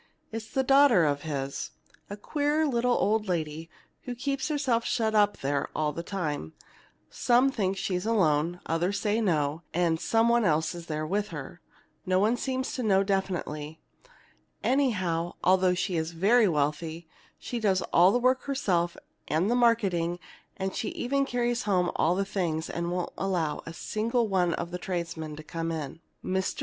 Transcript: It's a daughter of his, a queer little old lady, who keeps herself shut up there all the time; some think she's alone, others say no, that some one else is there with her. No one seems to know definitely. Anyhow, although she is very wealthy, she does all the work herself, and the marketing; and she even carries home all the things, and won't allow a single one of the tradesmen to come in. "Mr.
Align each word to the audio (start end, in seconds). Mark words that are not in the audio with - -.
It's 0.31 0.57
a 0.57 0.63
daughter 0.63 1.05
of 1.05 1.21
his, 1.21 1.69
a 2.09 2.17
queer 2.17 2.65
little 2.65 2.95
old 2.95 3.27
lady, 3.27 3.69
who 4.05 4.15
keeps 4.15 4.47
herself 4.47 4.83
shut 4.83 5.13
up 5.13 5.37
there 5.41 5.69
all 5.75 5.91
the 5.93 6.01
time; 6.01 6.53
some 7.11 7.51
think 7.51 7.77
she's 7.77 8.03
alone, 8.03 8.61
others 8.65 8.99
say 8.99 9.21
no, 9.21 9.61
that 9.73 9.99
some 9.99 10.27
one 10.27 10.43
else 10.43 10.73
is 10.73 10.87
there 10.87 11.05
with 11.05 11.27
her. 11.27 11.61
No 12.03 12.17
one 12.17 12.35
seems 12.35 12.73
to 12.73 12.81
know 12.81 13.03
definitely. 13.03 13.79
Anyhow, 14.63 15.33
although 15.43 15.75
she 15.75 15.97
is 15.97 16.13
very 16.13 16.47
wealthy, 16.47 17.07
she 17.37 17.59
does 17.59 17.83
all 17.93 18.11
the 18.11 18.17
work 18.17 18.45
herself, 18.45 18.97
and 19.27 19.51
the 19.51 19.55
marketing; 19.55 20.17
and 20.57 20.75
she 20.75 20.89
even 20.97 21.27
carries 21.27 21.65
home 21.69 21.91
all 21.95 22.15
the 22.15 22.25
things, 22.25 22.71
and 22.71 22.89
won't 22.91 23.13
allow 23.19 23.61
a 23.67 23.71
single 23.73 24.27
one 24.27 24.55
of 24.55 24.71
the 24.71 24.79
tradesmen 24.79 25.35
to 25.35 25.43
come 25.43 25.71
in. 25.71 26.01
"Mr. 26.25 26.59